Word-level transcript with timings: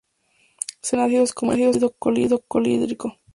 Se 0.81 0.97
disuelve 0.97 1.03
en 1.17 1.21
ácidos 1.21 1.31
como 1.33 1.53
el 1.53 1.69
ácido 1.69 2.39
clorhídrico. 2.49 3.19